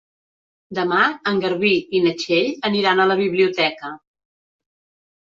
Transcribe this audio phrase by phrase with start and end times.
[0.77, 1.01] Demà
[1.31, 1.69] en Garbí
[1.99, 3.93] i na Txell aniran a la biblioteca.